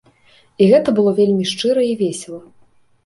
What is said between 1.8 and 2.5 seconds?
і весела.